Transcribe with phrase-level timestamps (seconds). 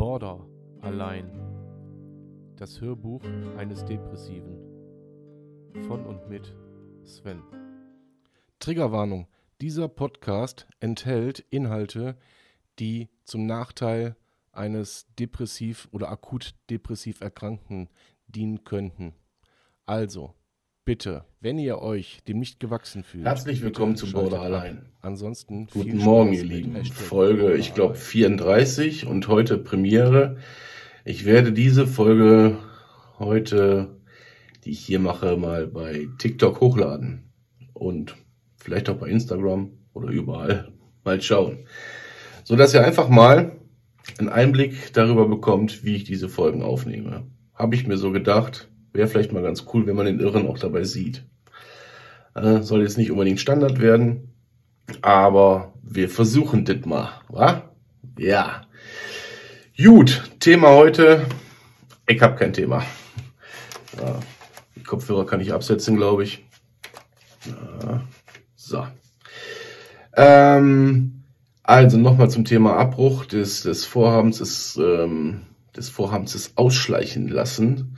[0.00, 0.48] Border
[0.80, 1.30] allein.
[2.56, 3.22] Das Hörbuch
[3.58, 4.56] eines Depressiven.
[5.86, 6.56] Von und mit
[7.04, 7.42] Sven.
[8.60, 9.28] Triggerwarnung.
[9.60, 12.16] Dieser Podcast enthält Inhalte,
[12.78, 14.16] die zum Nachteil
[14.52, 17.90] eines depressiv oder akut depressiv Erkrankten
[18.26, 19.12] dienen könnten.
[19.84, 20.32] Also,
[20.84, 23.24] bitte, wenn ihr euch dem nicht gewachsen fühlt.
[23.24, 24.86] Herzlich willkommen zu Border allein.
[25.02, 26.84] Ansonsten Guten Morgen, ihr Lieben.
[26.84, 28.02] Folge, ich glaube, allein.
[28.02, 30.38] 34 und heute Premiere.
[31.04, 32.58] Ich werde diese Folge
[33.18, 34.00] heute,
[34.64, 37.30] die ich hier mache, mal bei TikTok hochladen.
[37.72, 38.16] Und
[38.56, 40.72] vielleicht auch bei Instagram oder überall
[41.04, 41.66] mal schauen.
[42.44, 43.60] So dass ihr einfach mal
[44.18, 47.26] einen Einblick darüber bekommt, wie ich diese Folgen aufnehme.
[47.54, 50.58] Habe ich mir so gedacht, wäre vielleicht mal ganz cool, wenn man den Irren auch
[50.58, 51.24] dabei sieht.
[52.34, 54.32] Äh, soll jetzt nicht unbedingt Standard werden,
[55.02, 57.70] aber wir versuchen das mal, wa?
[58.18, 58.62] Ja.
[59.76, 61.26] Gut, Thema heute.
[62.06, 62.84] Ich habe kein Thema.
[63.96, 64.20] Ja,
[64.76, 66.44] die Kopfhörer kann ich absetzen, glaube ich.
[67.46, 68.02] Ja,
[68.56, 68.86] so.
[70.16, 71.22] Ähm,
[71.62, 75.42] also nochmal zum Thema Abbruch des, des Vorhabens des, ähm,
[75.76, 77.96] des Vorhabens des Ausschleichen lassen.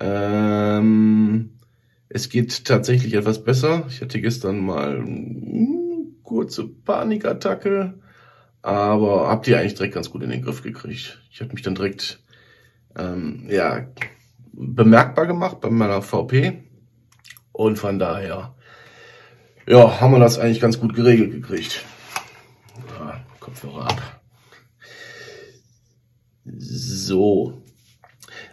[0.00, 1.58] Ähm,
[2.08, 3.84] es geht tatsächlich etwas besser.
[3.88, 7.94] Ich hatte gestern mal eine kurze Panikattacke,
[8.62, 11.22] aber habt ihr eigentlich direkt ganz gut in den Griff gekriegt.
[11.30, 12.22] Ich habe mich dann direkt
[12.96, 13.86] ähm, ja,
[14.52, 16.64] bemerkbar gemacht bei meiner VP
[17.52, 18.54] und von daher
[19.66, 21.84] ja, haben wir das eigentlich ganz gut geregelt gekriegt.
[22.98, 24.20] Ja, Kopfhörer ab.
[26.44, 27.63] So.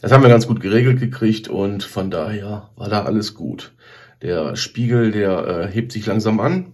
[0.02, 3.72] Das haben wir ganz gut geregelt gekriegt und von daher war da alles gut.
[4.24, 6.74] Der Spiegel, der äh, hebt sich langsam an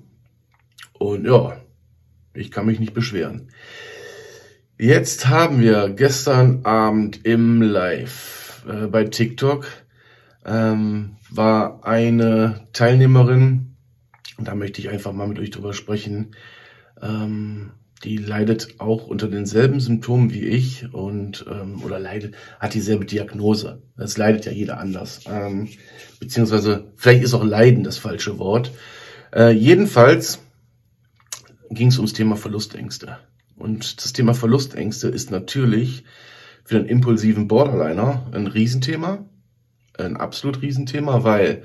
[0.97, 1.57] und ja,
[2.33, 3.49] ich kann mich nicht beschweren.
[4.77, 9.67] Jetzt haben wir gestern Abend im Live äh, bei TikTok
[10.45, 13.75] ähm, war eine Teilnehmerin,
[14.37, 16.35] und da möchte ich einfach mal mit euch drüber sprechen,
[17.01, 17.71] ähm,
[18.03, 23.81] die leidet auch unter denselben Symptomen wie ich und ähm, oder leidet, hat dieselbe Diagnose.
[23.97, 25.21] Das leidet ja jeder anders.
[25.27, 25.69] Ähm,
[26.19, 28.71] beziehungsweise, vielleicht ist auch Leiden das falsche Wort.
[29.33, 30.39] Äh, jedenfalls
[31.69, 33.17] ging es ums Thema Verlustängste.
[33.57, 36.03] Und das Thema Verlustängste ist natürlich
[36.63, 39.25] für den impulsiven Borderliner ein Riesenthema.
[39.97, 41.63] Ein absolut Riesenthema, weil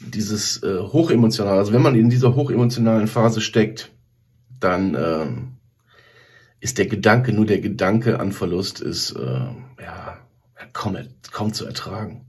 [0.00, 3.92] dieses äh, hochemotional, also wenn man in dieser hochemotionalen Phase steckt,
[4.58, 5.56] dann ähm,
[6.60, 9.48] ist der Gedanke, nur der Gedanke an Verlust ist äh,
[9.82, 10.18] ja
[10.72, 10.96] kaum,
[11.32, 12.26] kaum zu ertragen.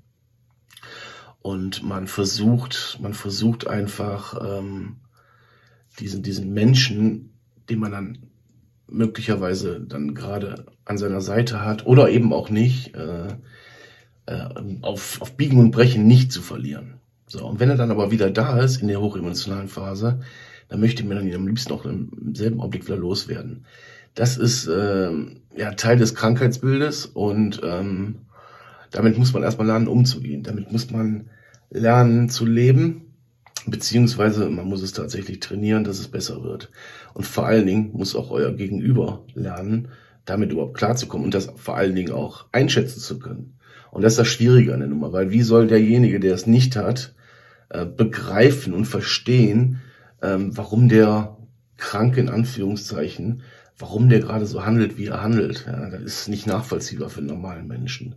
[1.41, 4.97] Und man versucht, man versucht einfach ähm,
[5.99, 7.33] diesen, diesen Menschen,
[7.69, 8.17] den man dann
[8.87, 13.27] möglicherweise dann gerade an seiner Seite hat oder eben auch nicht, äh,
[14.27, 14.49] äh,
[14.81, 16.99] auf, auf Biegen und Brechen nicht zu verlieren.
[17.25, 20.19] So, und wenn er dann aber wieder da ist in der hochemotionalen Phase,
[20.67, 23.65] dann möchte man ihn am liebsten auch im selben Augenblick wieder loswerden.
[24.15, 25.11] Das ist äh,
[25.55, 28.15] ja Teil des Krankheitsbildes und ähm,
[28.91, 30.43] damit muss man erstmal lernen, umzugehen.
[30.43, 31.29] Damit muss man
[31.69, 33.13] lernen zu leben,
[33.65, 36.69] beziehungsweise man muss es tatsächlich trainieren, dass es besser wird.
[37.13, 39.89] Und vor allen Dingen muss auch euer Gegenüber lernen,
[40.25, 43.53] damit überhaupt klarzukommen und das vor allen Dingen auch einschätzen zu können.
[43.91, 46.75] Und das ist das Schwierige an der Nummer, weil wie soll derjenige, der es nicht
[46.75, 47.13] hat,
[47.69, 49.81] äh, begreifen und verstehen,
[50.21, 51.37] ähm, warum der
[51.77, 53.41] Kranke in Anführungszeichen,
[53.81, 55.65] warum der gerade so handelt, wie er handelt.
[55.67, 58.15] Ja, das ist nicht nachvollziehbar für einen normalen Menschen.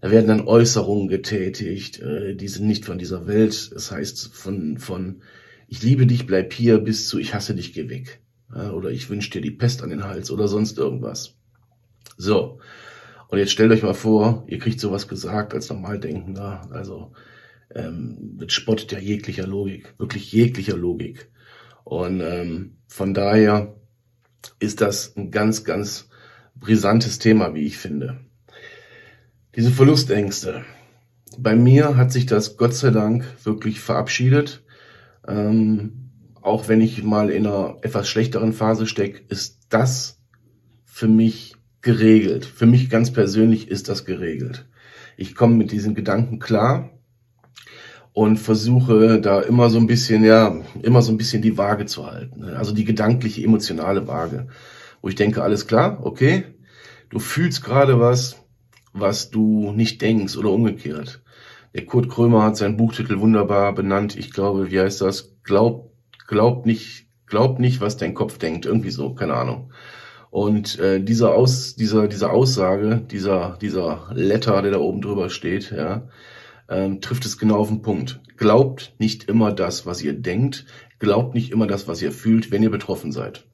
[0.00, 3.70] Da werden dann Äußerungen getätigt, äh, die sind nicht von dieser Welt.
[3.74, 5.22] Das heißt, von, von
[5.68, 8.20] ich liebe dich, bleib hier, bis zu ich hasse dich, geh weg.
[8.52, 11.36] Oder ich wünsche dir die Pest an den Hals oder sonst irgendwas.
[12.16, 12.58] So.
[13.28, 16.68] Und jetzt stellt euch mal vor, ihr kriegt sowas gesagt als Normaldenkender.
[16.72, 17.12] Also
[17.72, 21.30] ähm, das spottet ja jeglicher Logik, wirklich jeglicher Logik.
[21.84, 23.79] Und ähm, von daher
[24.58, 26.08] ist das ein ganz, ganz
[26.54, 28.20] brisantes Thema, wie ich finde.
[29.56, 30.64] Diese Verlustängste.
[31.38, 34.62] Bei mir hat sich das Gott sei Dank wirklich verabschiedet.
[35.26, 36.10] Ähm,
[36.40, 40.20] auch wenn ich mal in einer etwas schlechteren Phase stecke, ist das
[40.84, 42.44] für mich geregelt.
[42.44, 44.68] Für mich ganz persönlich ist das geregelt.
[45.16, 46.90] Ich komme mit diesen Gedanken klar
[48.12, 52.06] und versuche da immer so ein bisschen, ja, immer so ein bisschen die Waage zu
[52.06, 52.44] halten.
[52.44, 54.48] Also die gedankliche, emotionale Waage.
[55.00, 56.44] Wo ich denke, alles klar, okay,
[57.08, 58.36] du fühlst gerade was,
[58.92, 61.22] was du nicht denkst oder umgekehrt.
[61.74, 64.16] Der Kurt Krömer hat seinen Buchtitel wunderbar benannt.
[64.16, 65.36] Ich glaube, wie heißt das?
[65.44, 65.92] Glaub,
[66.26, 68.66] glaub nicht, glaub nicht, was dein Kopf denkt.
[68.66, 69.72] Irgendwie so, keine Ahnung.
[70.30, 75.70] Und äh, dieser, Aus, dieser, diese Aussage, dieser, dieser Letter, der da oben drüber steht,
[75.70, 76.08] ja,
[76.70, 78.20] ähm, trifft es genau auf den Punkt.
[78.36, 80.64] Glaubt nicht immer das, was ihr denkt.
[80.98, 83.46] Glaubt nicht immer das, was ihr fühlt, wenn ihr betroffen seid.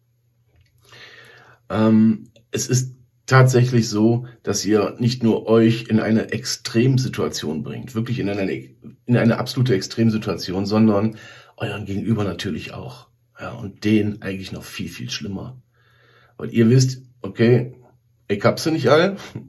[1.68, 8.20] Ähm, es ist tatsächlich so, dass ihr nicht nur euch in eine Extremsituation bringt, wirklich
[8.20, 11.16] in eine, in eine absolute Extremsituation, sondern
[11.56, 13.08] euren Gegenüber natürlich auch.
[13.40, 15.60] Ja, und den eigentlich noch viel, viel schlimmer.
[16.36, 17.74] Weil ihr wisst, okay,
[18.28, 19.16] ich hab sie nicht all.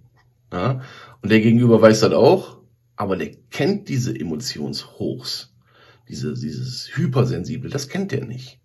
[0.50, 0.80] Ja,
[1.22, 2.57] und der Gegenüber weiß das auch,
[2.98, 5.54] aber der kennt diese Emotionshochs,
[6.10, 8.60] diese, dieses Hypersensible, das kennt der nicht.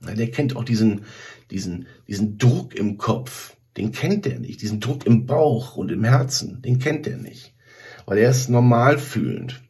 [0.00, 1.04] Der kennt auch diesen,
[1.50, 4.60] diesen, diesen Druck im Kopf, den kennt der nicht.
[4.62, 7.54] Diesen Druck im Bauch und im Herzen, den kennt er nicht.
[8.04, 9.62] Weil er ist normal fühlend.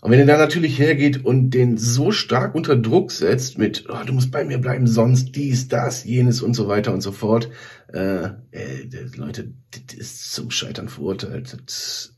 [0.00, 4.04] Und wenn er dann natürlich hergeht und den so stark unter Druck setzt mit, oh,
[4.04, 7.48] du musst bei mir bleiben, sonst dies, das, jenes und so weiter und so fort,
[7.92, 11.56] äh, äh, Leute, das ist zum Scheitern verurteilt.
[11.66, 12.11] Das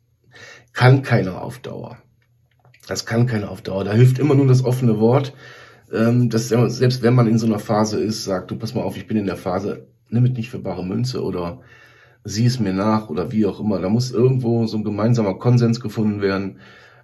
[0.75, 1.97] kann keiner auf Dauer.
[2.87, 3.85] Das kann keiner auf Dauer.
[3.85, 5.33] Da hilft immer nur das offene Wort,
[5.93, 8.97] ähm, dass selbst wenn man in so einer Phase ist, sagt, du pass mal auf,
[8.97, 11.61] ich bin in der Phase, nimm es nicht für bare Münze oder
[12.25, 13.81] sieh es mir nach oder wie auch immer.
[13.81, 16.59] Da muss irgendwo so ein gemeinsamer Konsens gefunden werden,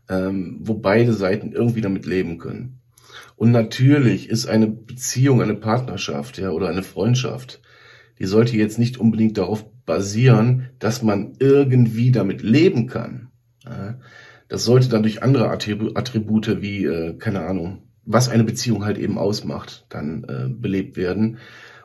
[0.08, 2.80] ähm, wo beide Seiten irgendwie damit leben können.
[3.36, 7.62] Und natürlich ist eine Beziehung, eine Partnerschaft, ja, oder eine Freundschaft,
[8.18, 13.29] die sollte jetzt nicht unbedingt darauf basieren, dass man irgendwie damit leben kann.
[13.64, 13.98] Ja.
[14.48, 19.18] Das sollte dann durch andere Attribute wie, äh, keine Ahnung, was eine Beziehung halt eben
[19.18, 21.38] ausmacht, dann äh, belebt werden.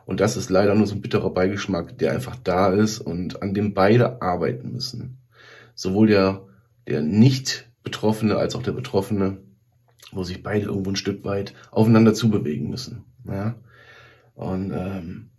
[0.06, 3.54] Und das ist leider nur so ein bitterer Beigeschmack, der einfach da ist und an
[3.54, 5.20] dem beide arbeiten müssen.
[5.76, 6.48] Sowohl der,
[6.88, 9.38] der nicht Betroffene als auch der Betroffene,
[10.12, 13.04] wo sich beide irgendwo ein Stück weit aufeinander zubewegen müssen.
[13.26, 13.56] Ja?
[14.34, 15.30] Und ähm,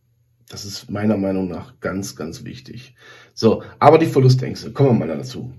[0.48, 2.94] das ist meiner Meinung nach ganz, ganz wichtig.
[3.34, 5.52] So, aber die Verlustängste, kommen wir mal dazu.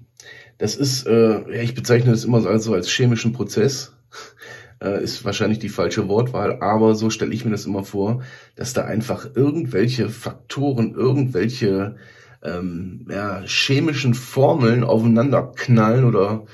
[0.58, 3.94] Das ist, äh, ja, ich bezeichne das immer so als, so als chemischen Prozess
[4.84, 8.24] äh, ist wahrscheinlich die falsche Wortwahl, aber so stelle ich mir das immer vor,
[8.56, 11.96] dass da einfach irgendwelche Faktoren, irgendwelche
[12.44, 16.46] ähm, ja, chemischen Formeln aufeinander knallen oder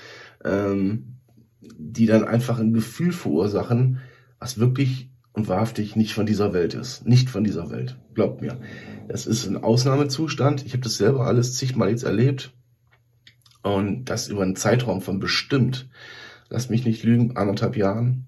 [0.43, 1.19] ähm,
[1.61, 3.99] die dann einfach ein Gefühl verursachen,
[4.39, 7.07] was wirklich und wahrhaftig nicht von dieser Welt ist.
[7.07, 7.97] Nicht von dieser Welt.
[8.13, 8.59] Glaubt mir.
[9.07, 10.65] Das ist ein Ausnahmezustand.
[10.65, 12.53] Ich habe das selber alles zigmal jetzt erlebt.
[13.63, 15.89] Und das über einen Zeitraum von bestimmt
[16.53, 18.27] lass mich nicht lügen, anderthalb Jahren.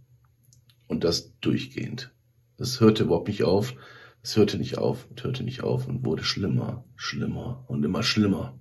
[0.87, 2.11] Und das durchgehend.
[2.57, 3.75] Es hörte überhaupt nicht auf.
[4.23, 8.59] Es hörte nicht auf und hörte nicht auf und wurde schlimmer, schlimmer und immer schlimmer.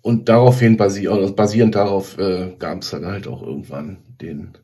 [0.00, 4.56] Und daraufhin basierend, basierend darauf äh, gab es dann halt auch irgendwann den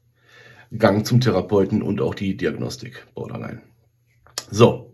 [0.76, 3.60] Gang zum Therapeuten und auch die Diagnostik Borderline.
[4.50, 4.94] So,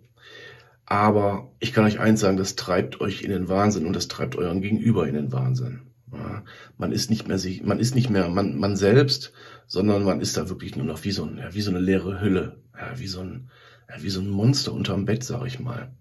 [0.90, 4.34] aber ich kann euch eins sagen, das treibt euch in den Wahnsinn und das treibt
[4.34, 5.82] euren Gegenüber in den Wahnsinn.
[6.12, 6.42] Ja,
[6.78, 9.32] man ist nicht mehr sich, man ist nicht mehr man, man selbst,
[9.68, 12.20] sondern man ist da wirklich nur noch wie so, ein, ja, wie so eine leere
[12.20, 13.50] Hülle, ja, wie so ein,
[13.88, 15.92] ja, wie so ein Monster unterm Bett, sag ich mal.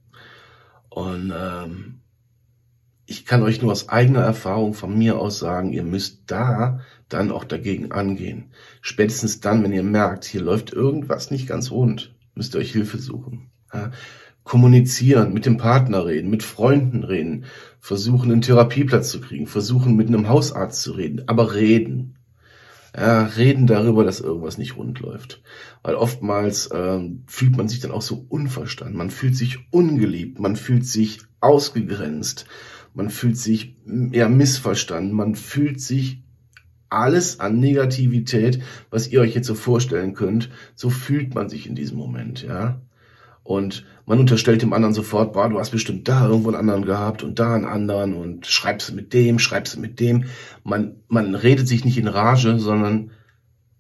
[0.89, 2.01] Und ähm,
[3.06, 7.31] ich kann euch nur aus eigener Erfahrung von mir aus sagen, ihr müsst da dann
[7.31, 8.53] auch dagegen angehen.
[8.81, 12.97] Spätestens dann, wenn ihr merkt, hier läuft irgendwas nicht ganz rund, müsst ihr euch Hilfe
[12.97, 13.51] suchen.
[13.71, 13.91] Ja,
[14.50, 17.46] kommunizieren, mit dem Partner reden, mit Freunden reden,
[17.79, 22.15] versuchen einen Therapieplatz zu kriegen, versuchen mit einem Hausarzt zu reden, aber reden.
[22.98, 25.44] Ja, reden darüber, dass irgendwas nicht rund läuft.
[25.84, 30.56] Weil oftmals ähm, fühlt man sich dann auch so unverstanden, man fühlt sich ungeliebt, man
[30.56, 32.46] fühlt sich ausgegrenzt,
[32.96, 33.75] man fühlt sich
[34.12, 36.24] ja missverstanden, man fühlt sich
[36.89, 41.75] alles an Negativität, was ihr euch jetzt so vorstellen könnt, so fühlt man sich in
[41.75, 42.82] diesem Moment, ja.
[43.44, 47.22] Und man unterstellt dem anderen sofort, boah, du hast bestimmt da irgendwo einen anderen gehabt
[47.22, 50.25] und da einen anderen und schreibst mit dem, schreibst mit dem.
[50.63, 53.12] Man, man redet sich nicht in Rage, sondern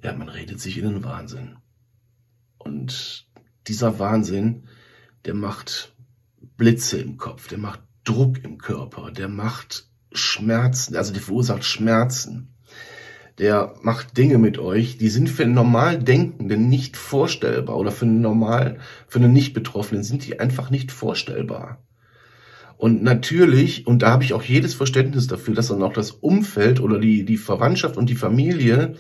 [0.03, 1.57] ja, man redet sich in den Wahnsinn.
[2.59, 3.27] Und
[3.65, 4.65] dieser Wahnsinn,
[5.25, 5.95] der macht
[6.57, 12.53] Blitze im Kopf, der macht Druck im Körper, der macht Schmerzen, also der verursacht Schmerzen
[13.39, 18.05] der macht Dinge mit euch, die sind für einen normal Denkenden nicht vorstellbar oder für
[18.05, 21.81] einen normal, für einen Nicht-Betroffenen sind die einfach nicht vorstellbar.
[22.77, 26.79] Und natürlich, und da habe ich auch jedes Verständnis dafür, dass dann auch das Umfeld
[26.79, 28.95] oder die, die Verwandtschaft und die Familie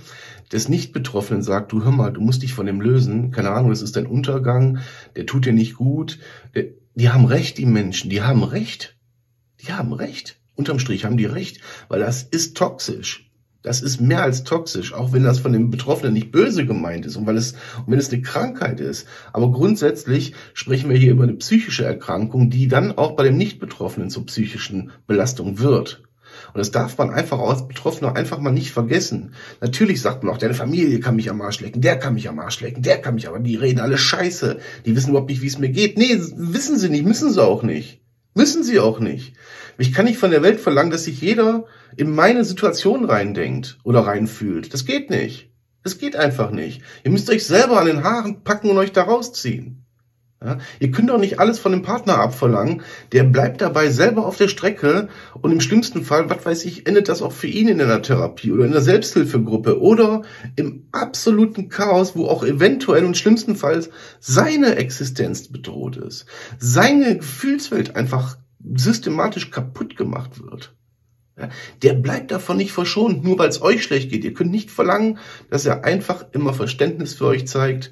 [0.51, 3.81] des Nicht-Betroffenen sagt, du hör mal, du musst dich von dem lösen, keine Ahnung, das
[3.81, 4.79] ist dein Untergang,
[5.15, 6.19] der tut dir nicht gut.
[6.95, 8.97] Die haben recht, die Menschen, die haben recht.
[9.61, 10.37] Die haben recht.
[10.55, 13.28] Unterm Strich haben die recht, weil das ist toxisch.
[13.61, 17.17] Das ist mehr als toxisch, auch wenn das von dem Betroffenen nicht böse gemeint ist
[17.17, 17.53] und weil es,
[17.85, 19.05] und wenn es eine Krankheit ist.
[19.33, 24.09] Aber grundsätzlich sprechen wir hier über eine psychische Erkrankung, die dann auch bei dem Nicht-Betroffenen
[24.09, 26.03] zur psychischen Belastung wird.
[26.53, 29.33] Und das darf man einfach als Betroffener einfach mal nicht vergessen.
[29.59, 32.39] Natürlich sagt man auch, deine Familie kann mich am Arsch lecken, der kann mich am
[32.39, 34.59] Arsch lecken, der kann mich, aber die reden alle Scheiße.
[34.85, 35.97] Die wissen überhaupt nicht, wie es mir geht.
[35.97, 38.01] Nee, wissen sie nicht, müssen sie auch nicht.
[38.35, 39.33] Müssen sie auch nicht.
[39.77, 41.65] Ich kann nicht von der Welt verlangen, dass sich jeder
[41.97, 44.73] in meine Situation reindenkt oder reinfühlt.
[44.73, 45.49] Das geht nicht.
[45.83, 46.81] Das geht einfach nicht.
[47.03, 49.85] Ihr müsst euch selber an den Haaren packen und euch da rausziehen.
[50.41, 52.81] Ja, ihr könnt doch nicht alles von dem Partner abverlangen.
[53.11, 55.09] Der bleibt dabei selber auf der Strecke
[55.41, 58.53] und im schlimmsten Fall, was weiß ich, endet das auch für ihn in einer Therapie
[58.53, 60.21] oder in einer Selbsthilfegruppe oder
[60.55, 63.89] im absoluten Chaos, wo auch eventuell und schlimmstenfalls
[64.21, 66.25] seine Existenz bedroht ist.
[66.57, 68.37] Seine Gefühlswelt einfach
[68.75, 70.73] systematisch kaputt gemacht wird.
[71.39, 71.49] Ja,
[71.81, 74.23] der bleibt davon nicht verschont, nur weil es euch schlecht geht.
[74.23, 75.19] Ihr könnt nicht verlangen,
[75.49, 77.91] dass er einfach immer Verständnis für euch zeigt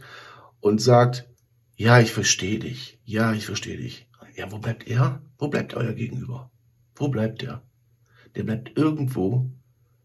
[0.59, 1.29] und sagt,
[1.75, 2.99] ja, ich verstehe dich.
[3.05, 4.07] Ja, ich verstehe dich.
[4.35, 5.21] Ja, wo bleibt er?
[5.37, 6.51] Wo bleibt euer Gegenüber?
[6.95, 7.63] Wo bleibt er?
[8.35, 9.49] Der bleibt irgendwo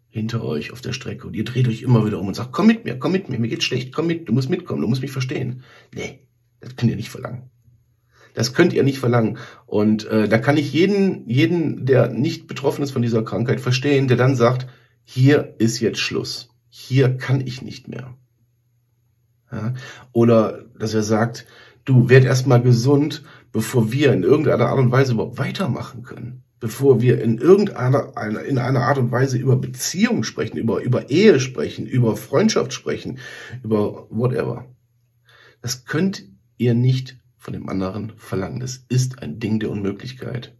[0.09, 2.67] hinter euch auf der Strecke und ihr dreht euch immer wieder um und sagt, komm
[2.67, 5.01] mit mir, komm mit mir, mir geht's schlecht, komm mit, du musst mitkommen, du musst
[5.01, 5.63] mich verstehen.
[5.95, 6.21] Nee,
[6.61, 7.51] das könnt ihr nicht verlangen.
[8.35, 9.39] Das könnt ihr nicht verlangen.
[9.67, 14.09] Und äh, da kann ich jeden, jeden, der nicht betroffen ist von dieser Krankheit, verstehen,
[14.09, 14.67] der dann sagt,
[15.05, 16.51] hier ist jetzt Schluss.
[16.69, 18.15] Hier kann ich nicht mehr.
[19.51, 19.75] Ja?
[20.13, 21.47] Oder dass er sagt,
[21.85, 23.23] du werd erstmal gesund,
[23.53, 26.45] bevor wir in irgendeiner Art und Weise überhaupt weitermachen können.
[26.59, 28.13] Bevor wir in irgendeiner
[28.47, 33.19] in einer Art und Weise über Beziehung sprechen, über, über Ehe sprechen, über Freundschaft sprechen,
[33.65, 34.67] über whatever.
[35.61, 36.25] Das könnt
[36.59, 38.61] ihr nicht von dem anderen verlangen.
[38.61, 40.55] Das ist ein Ding der Unmöglichkeit.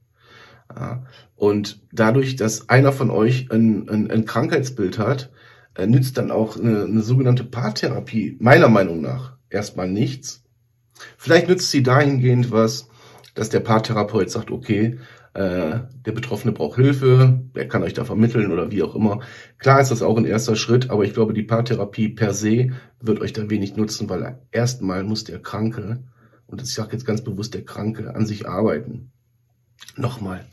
[1.37, 5.31] Und dadurch, dass einer von euch ein, ein, ein Krankheitsbild hat,
[5.77, 10.45] äh, nützt dann auch eine, eine sogenannte Paartherapie meiner Meinung nach erstmal nichts.
[11.17, 12.89] Vielleicht nützt sie dahingehend was,
[13.35, 14.99] dass der Paartherapeut sagt, okay,
[15.35, 19.21] äh, der Betroffene braucht Hilfe, er kann euch da vermitteln oder wie auch immer.
[19.59, 22.71] Klar ist das auch ein erster Schritt, aber ich glaube, die Paartherapie per se
[23.01, 26.03] wird euch da wenig nutzen, weil erstmal muss der Kranke,
[26.47, 29.11] und ich sage jetzt ganz bewusst der Kranke, an sich arbeiten.
[29.97, 30.45] Nochmal,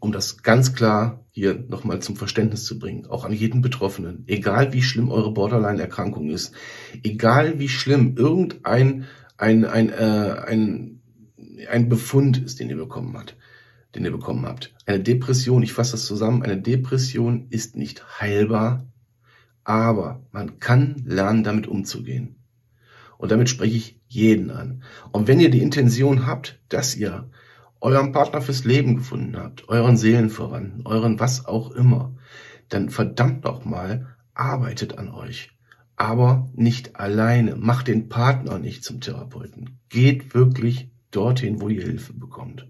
[0.00, 4.72] um das ganz klar hier nochmal zum Verständnis zu bringen, auch an jeden Betroffenen, egal
[4.72, 6.54] wie schlimm eure Borderline-Erkrankung ist,
[7.02, 9.04] egal wie schlimm irgendein
[9.36, 11.02] ein, ein, äh, ein,
[11.68, 13.36] ein Befund ist, den ihr bekommen habt,
[13.94, 14.74] den ihr bekommen habt.
[14.86, 18.86] Eine Depression, ich fasse das zusammen, eine Depression ist nicht heilbar,
[19.64, 22.36] aber man kann lernen, damit umzugehen.
[23.18, 24.82] Und damit spreche ich jeden an.
[25.12, 27.30] Und wenn ihr die Intention habt, dass ihr
[27.80, 32.14] euren Partner fürs Leben gefunden habt, euren Seelenverwandten, euren was auch immer,
[32.68, 35.50] dann verdammt noch mal, arbeitet an euch.
[35.96, 37.56] Aber nicht alleine.
[37.56, 39.78] Macht den Partner nicht zum Therapeuten.
[39.88, 42.66] Geht wirklich dorthin, wo ihr Hilfe bekommt.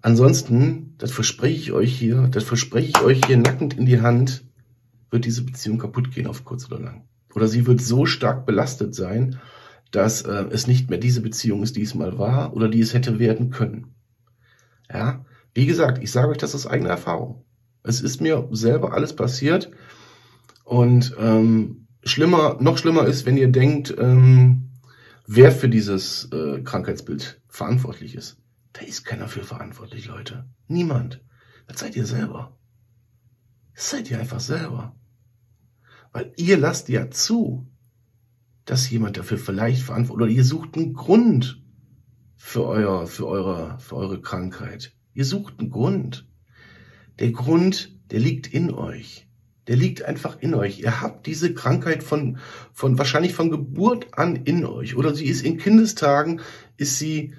[0.00, 4.44] Ansonsten, das verspreche ich euch hier, das verspreche ich euch hier nackend in die Hand,
[5.10, 7.04] wird diese Beziehung kaputt gehen auf kurz oder lang.
[7.36, 9.38] Oder sie wird so stark belastet sein,
[9.90, 12.94] dass äh, es nicht mehr diese Beziehung ist, die es mal war oder die es
[12.94, 13.94] hätte werden können.
[14.90, 17.44] Ja, wie gesagt, ich sage euch das aus eigener Erfahrung.
[17.82, 19.70] Es ist mir selber alles passiert
[20.64, 24.70] und ähm, schlimmer, noch schlimmer ist, wenn ihr denkt, ähm,
[25.26, 28.38] wer für dieses äh, Krankheitsbild verantwortlich ist.
[28.72, 30.46] Da ist keiner für verantwortlich, Leute.
[30.68, 31.20] Niemand.
[31.66, 32.56] Das seid ihr selber.
[33.74, 34.96] Das seid ihr einfach selber.
[36.16, 37.66] Weil ihr lasst ja zu,
[38.64, 41.62] dass jemand dafür vielleicht verantwortlich, oder ihr sucht einen Grund
[42.36, 44.94] für euer, für eure, für eure Krankheit.
[45.12, 46.26] Ihr sucht einen Grund.
[47.18, 49.28] Der Grund, der liegt in euch.
[49.66, 50.80] Der liegt einfach in euch.
[50.80, 52.38] Ihr habt diese Krankheit von,
[52.72, 54.96] von, wahrscheinlich von Geburt an in euch.
[54.96, 56.40] Oder sie ist in Kindestagen,
[56.78, 57.34] ist sie,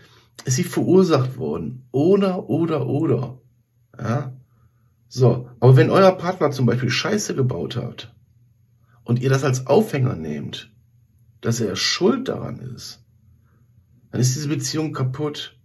[0.46, 1.88] ist sie verursacht worden.
[1.92, 3.42] Oder, oder, oder.
[3.98, 4.38] Ja.
[5.08, 5.50] So.
[5.60, 8.14] Aber wenn euer Partner zum Beispiel Scheiße gebaut hat
[9.08, 10.70] und ihr das als Aufhänger nehmt,
[11.40, 13.06] dass er schuld daran ist,
[14.12, 15.58] dann ist diese Beziehung kaputt.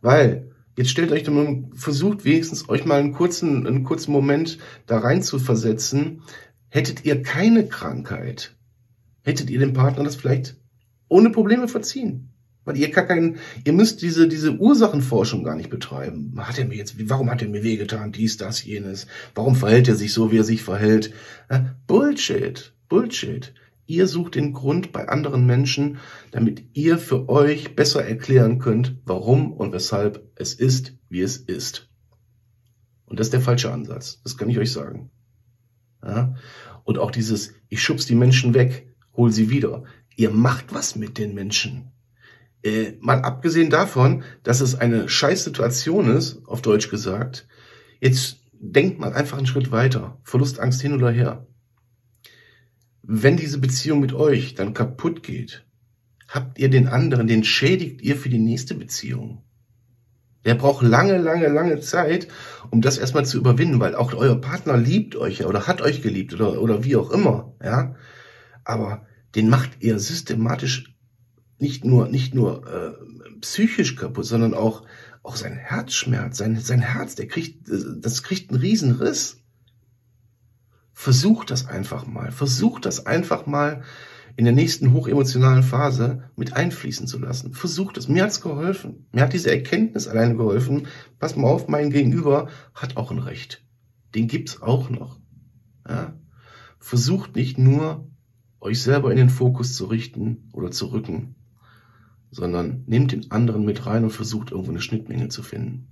[0.00, 1.24] Weil, jetzt stellt euch
[1.74, 6.22] versucht wenigstens euch mal einen kurzen, einen kurzen Moment da rein zu versetzen.
[6.68, 8.54] Hättet ihr keine Krankheit,
[9.22, 10.56] hättet ihr dem Partner das vielleicht
[11.08, 12.32] ohne Probleme verziehen.
[12.70, 16.32] Weil ihr gar keinen, ihr müsst diese, diese Ursachenforschung gar nicht betreiben.
[16.36, 18.12] Hat er mir jetzt, warum hat er mir wehgetan?
[18.12, 19.08] Dies, das, jenes.
[19.34, 21.12] Warum verhält er sich so, wie er sich verhält?
[21.88, 22.72] Bullshit.
[22.88, 23.52] Bullshit.
[23.86, 25.98] Ihr sucht den Grund bei anderen Menschen,
[26.30, 31.90] damit ihr für euch besser erklären könnt, warum und weshalb es ist, wie es ist.
[33.04, 34.20] Und das ist der falsche Ansatz.
[34.22, 35.10] Das kann ich euch sagen.
[36.04, 36.36] Ja?
[36.84, 39.82] Und auch dieses, ich schubs die Menschen weg, hol sie wieder.
[40.14, 41.90] Ihr macht was mit den Menschen.
[42.62, 47.46] Äh, mal abgesehen davon, dass es eine scheiß Situation ist, auf Deutsch gesagt,
[48.00, 50.18] jetzt denkt mal einfach einen Schritt weiter.
[50.22, 51.46] Verlustangst hin oder her.
[53.02, 55.64] Wenn diese Beziehung mit euch dann kaputt geht,
[56.28, 59.42] habt ihr den anderen, den schädigt ihr für die nächste Beziehung.
[60.44, 62.28] Der braucht lange, lange, lange Zeit,
[62.70, 66.02] um das erstmal zu überwinden, weil auch euer Partner liebt euch ja oder hat euch
[66.02, 67.94] geliebt oder, oder wie auch immer, ja.
[68.64, 70.94] Aber den macht ihr systematisch
[71.60, 72.92] nicht nur, nicht nur äh,
[73.40, 74.84] psychisch kaputt, sondern auch,
[75.22, 79.38] auch sein Herzschmerz, sein, sein Herz, der kriegt, das kriegt einen Riesenriss.
[80.92, 82.30] Versucht das einfach mal.
[82.30, 83.82] Versucht das einfach mal
[84.36, 87.52] in der nächsten hochemotionalen Phase mit einfließen zu lassen.
[87.52, 88.08] Versucht es.
[88.08, 89.06] Mir hat's geholfen.
[89.12, 90.86] Mir hat diese Erkenntnis alleine geholfen.
[91.18, 93.64] Pass mal auf, mein Gegenüber hat auch ein Recht.
[94.14, 95.18] Den gibt's auch noch.
[95.88, 96.18] Ja?
[96.78, 98.08] Versucht nicht nur,
[98.60, 101.34] euch selber in den Fokus zu richten oder zu rücken,
[102.30, 105.88] sondern nehmt den anderen mit rein und versucht irgendwo eine Schnittmenge zu finden.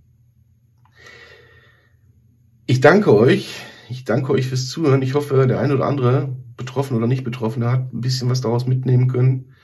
[2.66, 3.48] Ich danke euch.
[3.88, 5.02] Ich danke euch fürs Zuhören.
[5.02, 8.66] Ich hoffe, der ein oder andere, betroffen oder nicht betroffen, hat ein bisschen was daraus
[8.66, 9.54] mitnehmen können.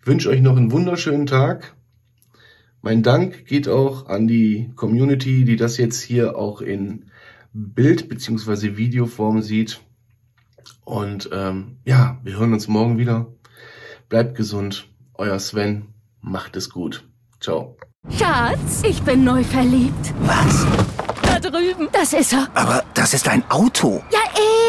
[0.00, 1.76] Ich wünsche euch noch einen wunderschönen Tag.
[2.80, 7.10] Mein Dank geht auch an die Community, die das jetzt hier auch in
[7.52, 8.76] Bild- bzw.
[8.76, 9.82] Videoform sieht.
[10.84, 13.32] Und ähm, ja, wir hören uns morgen wieder.
[14.08, 14.88] Bleibt gesund.
[15.14, 15.91] Euer Sven.
[16.22, 17.04] Macht es gut.
[17.40, 17.76] Ciao.
[18.16, 20.14] Schatz, ich bin neu verliebt.
[20.20, 20.64] Was?
[21.24, 21.88] Da drüben.
[21.92, 22.48] Das ist er.
[22.54, 24.02] Aber das ist ein Auto.
[24.12, 24.20] Ja,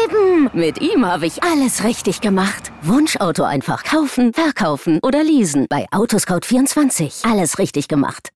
[0.04, 0.50] eben.
[0.52, 2.72] Mit ihm habe ich alles richtig gemacht.
[2.82, 5.66] Wunschauto einfach kaufen, verkaufen oder leasen.
[5.68, 7.30] Bei Autoscout24.
[7.30, 8.30] Alles richtig gemacht.